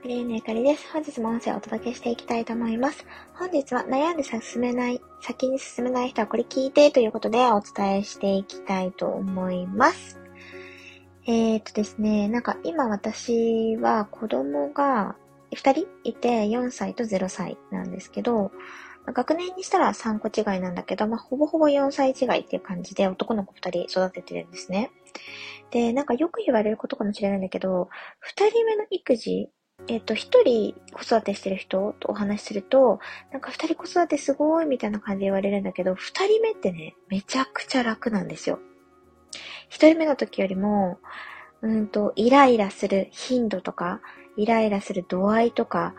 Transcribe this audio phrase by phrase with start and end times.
[0.00, 0.86] クリーのゆかりです。
[0.92, 3.04] 本日も音声をお届けしていきたいと思います。
[3.34, 10.20] 本日は悩んで進めない、先に進めない人はこれ聞いてということでお伝えしていきたいと思います。
[11.26, 15.16] えー、っとですね、なんか今私は子供が
[15.50, 18.52] 2人いて4歳と0歳なんですけど、
[19.04, 24.92] 学年にしたら3個違いなんだけど、まあ、ほぼほぼ4歳違いっていう感じで男の子2人育ててるんですね。
[25.72, 27.88] で、なんかよく言われることかもしれないんだけど、
[28.36, 29.50] 2人目の育児、
[29.86, 32.98] えっ、と、1人子育てしてる人とお話しすると、
[33.32, 38.58] なんか2人子育てすごいみたいな感じで言われるんだけど、2人目ってね、めちゃくちゃ楽なんですよ。
[39.70, 40.98] 1人目の時よりも、
[41.62, 44.00] うんと、イライラする頻度とか、
[44.36, 45.94] イライラする度合いとか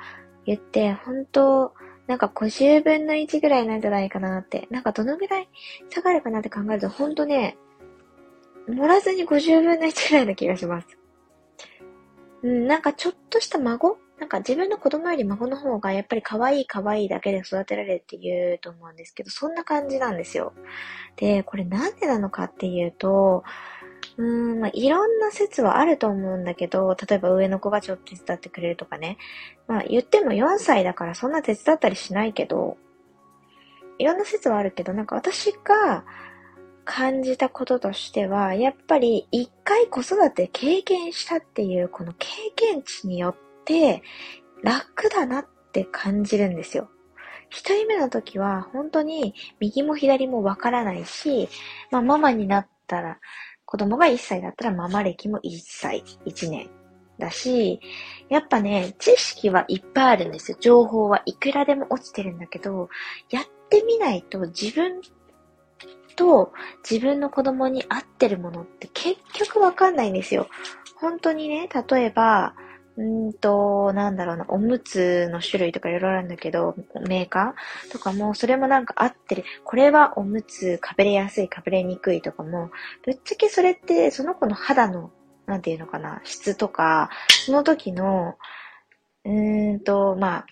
[0.45, 1.73] 言って、本当
[2.07, 4.67] なんか50分の1ぐらいなんじゃないかなって。
[4.71, 5.49] なんかどのぐらい
[5.89, 7.57] 下がるかなって考えると、ほんとね、
[8.67, 10.98] 盛らずに50分の1ぐらいな気がします。
[12.43, 13.97] うん、なんかちょっとした孫？
[14.19, 20.53] なんか自分の子供より孫の方がやっぱり可愛い可愛いだけで育てられるって言うと思うんですけど、そんな感じなんですよ。
[21.15, 23.43] で、これなんでなのかっていうと、
[24.17, 29.17] うーん、まあ、いろんな説はあると思うんだけど、例えば上の子がちょっと手伝ってくれるとかね。
[29.67, 32.75] まあ、言っても4歳だからそんな手伝ったりしないけど、
[33.99, 36.03] いろんな説はあるけど、なんか私が
[36.91, 44.01] 感じたこととしては、やっぱり一回子育て経験したっていうこの経験値によって
[44.63, 46.89] 楽だなって感じるんですよ。
[47.51, 51.47] 一人目の時は本当に右も左もわからないし、
[51.91, 53.19] まあママになったら
[53.65, 56.71] 子供が1歳だったらママ歴も1歳、1年
[57.19, 57.81] だし、
[58.29, 60.57] やっぱね、知識はいっぱいあるんですよ。
[60.59, 62.89] 情報はいくらでも落ちてるんだけど、
[63.29, 65.01] やってみないと自分
[66.19, 66.51] と
[66.89, 70.49] 自分の子供に合ってるものって結局わかんないんですよ。
[70.99, 72.55] 本当にね、例えば、
[72.97, 76.75] うんと、なんだろうな、おむつの種類とかいろいろあるんだけど、
[77.07, 79.45] メーカーとかも、それもなんか合ってる。
[79.63, 82.69] これはおむつ、かぶれやすい、かぶれにくいとかも、
[83.05, 85.11] ぶっちゃけそれって、その子の肌の、
[85.45, 87.09] なんていうのかな、質とか、
[87.45, 88.35] その時の、
[89.23, 90.45] うーんと、まあ、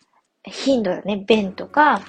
[0.46, 2.00] 頻度だね、便とか、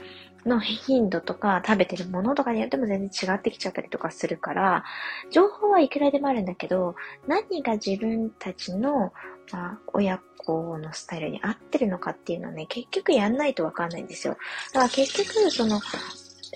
[0.48, 4.84] の頻度とか食べてるものとかによっても全然違ってきちゃったりとかするから、
[5.30, 9.12] 情報はいくらでもあるんだけど、何が自分たちの、
[9.52, 14.36] まあ、親子のスタイルに合ってるのかっていうのはね、結局やんないとわかんないんですよ。
[14.72, 15.80] だから結局、その、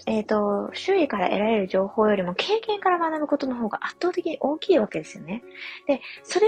[0.06, 5.42] えっ、ー、と、周囲から得られる情報よりも経験から学ぶことの方が圧倒的に大きいわけですよね。
[5.86, 6.46] で、それ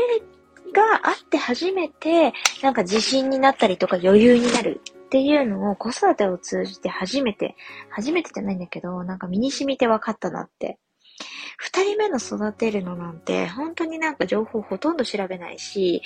[0.72, 2.32] があって初めて、
[2.62, 4.81] なんか自信になったりとか余裕になる
[5.14, 7.54] っていうのを子育てを通じて初めて、
[7.88, 10.80] 初めてじゃないんだけど、なんか身に染みて分かったなって。
[11.56, 16.02] 二人目の育てるのなんて、本当になんか情報ほとんど調べないし、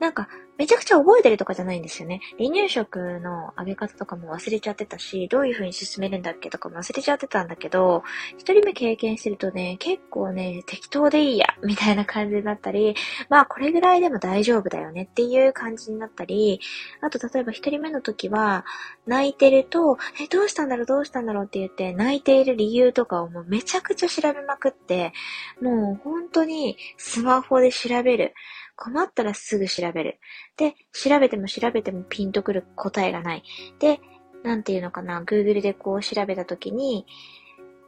[0.00, 0.28] なんか
[0.60, 2.20] めちゃくちゃ覚えてるとかじゃないんですよね。
[2.36, 8.02] 離乳食のあげ方とかも忘れちゃってたし、どういう風に進めるんだっけとかも忘れちゃってたんだけど、
[8.36, 12.94] 一人目経験してるとね、結構ね、適当でいいや、みたいな感じになったり、
[13.30, 16.60] まあこれぐらいでも大丈夫だよねっていう感じになったり、
[17.00, 18.66] あと例えば一人目の時は、
[19.06, 25.14] 泣いてると、え、どうしたんだろうどうしたんだろうって言って、泣いている理由とかをもうめちゃくちゃ調べまくって、
[25.62, 28.34] もう本当にスマホで調べる。
[28.80, 30.18] 困ったらすぐ調べる。
[30.56, 33.42] で、調べても調べてもピンとくる答えがない。
[33.78, 34.00] で、
[34.42, 37.06] なんていうのかな、Google でこう調べたときに、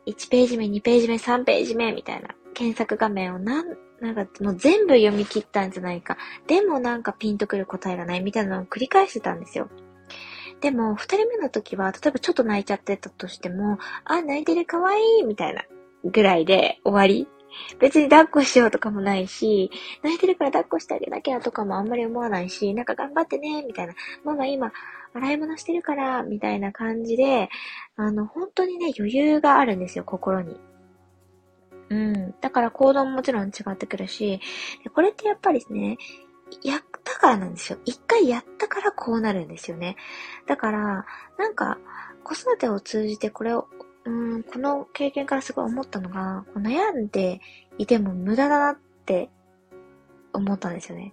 [0.06, 6.18] 1ページ目、2ページ目、3ページ目みたいな検索画面をなん、なんかもう全部読み切ったんじゃないか。
[6.46, 9.70] でもなんかピンとくる答えがないみたいなのを繰り返してたんですよ。
[10.60, 15.64] でも、二人目の時は、例えばちょっと泣いちゃってたとしても、あ、泣いてるかわいいみたいな
[16.04, 17.26] ぐらいで終わり
[17.78, 19.70] 別に抱っこしようとかもないし、
[20.02, 23.94] 泣いてるから抱っこしてあげなきゃとかもあんまり思わないし、なんか頑張ってね、みたいな。
[24.24, 24.72] ママ今、
[25.14, 27.48] 洗い物してるから、みたいな感じで、
[27.96, 30.58] あの、本当にね、余裕があるんですよ、心に。
[31.90, 32.34] うん。
[32.40, 34.40] だから行動ももちろん違ってくるし、
[34.94, 35.98] これってやっぱりね、
[36.62, 37.78] やったからなんですよ。
[37.84, 39.96] 一回やったからこうなるんですよね。
[40.46, 41.06] だから、
[41.38, 41.78] なんか、
[42.24, 43.66] 子育てを通じてこれを
[44.04, 47.40] うん、この経験からすごい思ったのが、悩んで
[47.78, 49.30] いても無駄だなって
[50.32, 51.12] 思ったんですよね。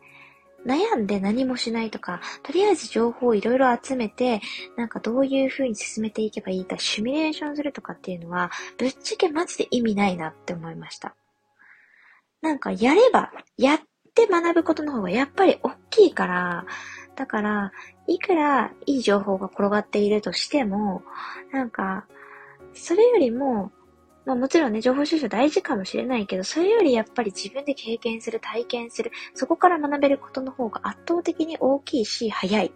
[0.66, 4.42] 悩んで何もしないとか、とりあえず情報をいろいろ集めて、
[4.76, 11.16] なんかどういう風に進めていけばいいかシミュレーションするとかっていうのは、ぶっちゃけマジで意味ないなって思いました。
[12.42, 13.80] なんかやれば、やっ
[14.14, 16.66] て学ぶことの方がやっぱり大きいから、
[17.16, 17.72] だから、
[18.08, 21.04] いくらいい情報が転がっているとしても、
[21.52, 22.06] なんか、
[22.74, 23.72] それよりも、
[24.26, 32.72] まあもちろんね、情報収集大事かもしれないけど、それよりやっぱり自分で経験する、体験する、そこから学べることの方が圧倒的に大きいし、早いっ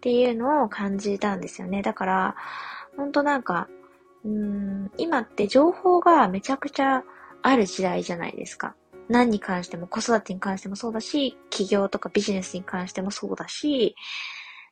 [0.00, 1.82] ていうのを感じたんですよね。
[1.82, 2.36] だから、
[2.96, 3.68] ほんとなんか、
[4.24, 7.02] うん、今って情報がめちゃくちゃ
[7.42, 8.74] ある時代じゃないですか。
[9.08, 13.96] 何に関しても、子育てに関してもそうだし、企業とかビジネスに関してもそうだし、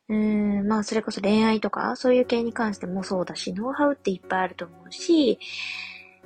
[0.09, 5.39] うーん、まあそれこそ恋愛とか、そういう系に関してもそうだし、ノウハウっていっぱいあると思うし、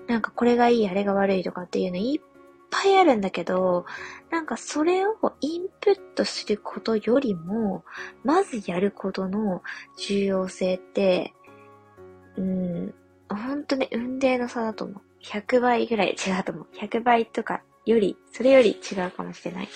[0.07, 2.35] なんかこれがいい、あれが悪いとかっていうのいっ
[2.69, 3.85] ぱいあるんだけど、
[4.29, 7.83] なんかそれをインプットすることよりも、
[8.23, 9.61] まずやることの
[9.97, 11.33] 重要性って、
[12.37, 12.93] うん、
[13.29, 15.01] ほんとね、運命の差だと思う。
[15.23, 16.67] 100倍ぐらい違うと思う。
[16.75, 19.69] 100倍とかより、それより違うかもしれない。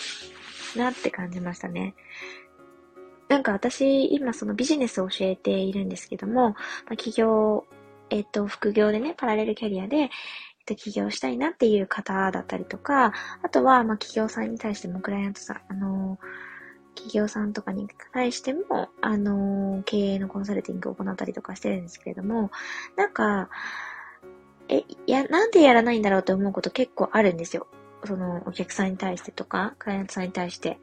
[0.76, 1.96] なって感じましたね。
[3.30, 6.56] なんか私、今そのビジネスを教えているんですけども、ま
[6.88, 7.66] あ、企業、
[8.10, 10.10] えっと、副業でね、パラレルキャリアで、えっ
[10.66, 16.18] と、起業したいなっていう方だったりとか、あとは、ま、企業さんに対しても、クライアントさん、あの
[16.96, 22.52] 企業さんとかに対しても、あの経営のコンサルティングを行ったりとかしてるんですけれども、
[22.98, 23.50] なんか、
[24.68, 27.68] え、や、なんでやらないんだろうって思うこと結構あるんですよ。
[28.06, 30.80] その、お客さんに対してとか、クライアントさんに対して。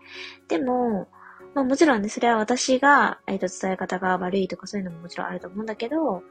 [0.48, 1.08] でも、
[1.56, 6.22] まあもちろんね、それは私が、えっ、と、伝え方が悪いとかそういうのももちろんあると思うんだけど、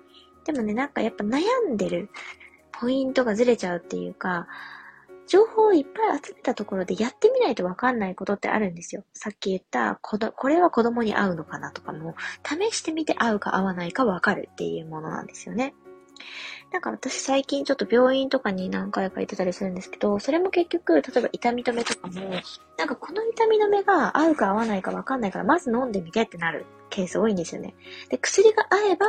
[0.45, 2.09] でもね、なんかやっぱ悩んでる
[2.71, 4.47] ポイントがずれちゃうっていうか、
[5.25, 9.03] 情報をいっぱい集めたところでやってみないとわかんないことってあるんですよ。
[9.13, 12.13] さっき言ったこど、これは子供に合うのかなとかも、
[12.43, 15.73] 試してみて合うか合わないかわかるっていうものなんですよね。
[16.75, 22.15] なんか私最近ちょっと病院とかに何回か行ってたりするんですけど、それも結局、例えば痛み止めとかも、
[22.77, 27.75] なんかこの痛み止めが合うか合わないかわかんないから、まず飲んでみてってなるケース多いんですよね。
[28.09, 29.05] で、薬が合えば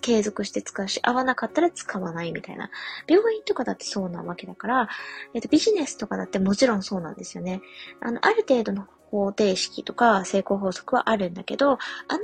[0.00, 2.68] 継続して使うし、合わなかったら使わないみたいな。
[3.06, 4.88] 病院とかだってそうなわけだから、
[5.34, 7.60] えっと、ビジネスとかだってもちろんそうなんですよね。
[8.00, 11.78] あの、ある程度の方程式とか成功法則はあるんだけど、あな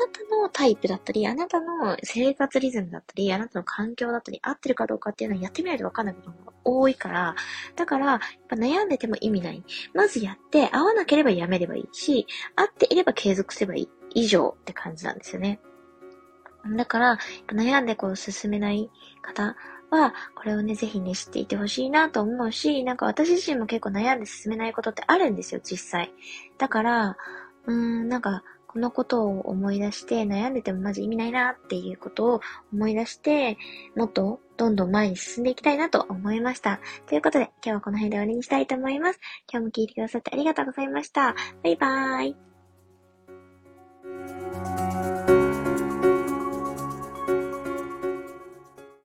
[0.08, 7.34] たのタイプだったり、あなたの生活リズムだったり、あなたの環境だったり、合ってるかどうかっていうのはやってみないとわかんないことが多いから、
[7.76, 9.62] だから、やっぱ悩んでても意味ない。
[9.94, 12.26] まずやって、合わなければやめればいいし、
[12.56, 13.88] 合っていれば継続すればいい。
[14.12, 15.60] 以上って感じなんですよね。
[16.76, 17.18] だから、
[17.48, 18.90] 悩んでこう進めない
[19.22, 19.56] 方
[19.90, 26.12] は、これをね、ぜひね、知っていてほしいなと思うし、なんか私自身も結構悩んで進めないことってあるんですよ、実際。
[26.58, 27.16] だから、
[27.66, 28.42] うーん、なんか、
[28.72, 32.40] このことを思い出して、悩んでてもマジ意味ないなっていうことを
[32.72, 33.58] 思い出して、
[33.96, 36.78] もっとどんどん前に進んでいきたいなと思いました。
[37.08, 39.18] ということで、今日はこの辺で終わりにしたいと思います。
[39.52, 41.34] 今日も聞いてくださってありがとうございました。
[41.64, 42.36] バイバーイ。